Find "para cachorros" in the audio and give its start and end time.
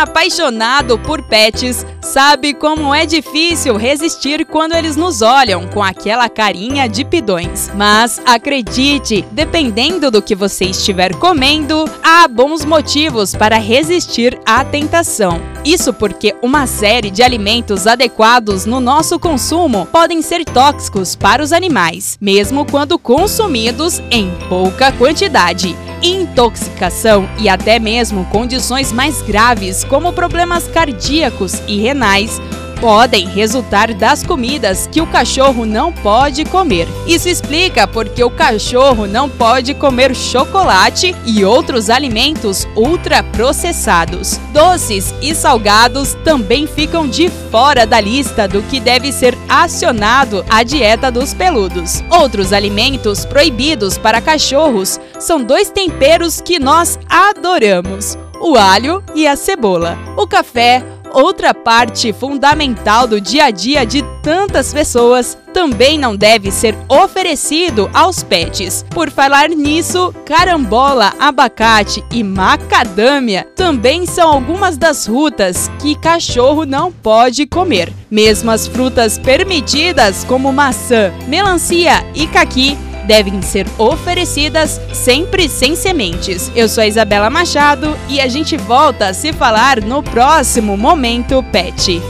53.98-54.98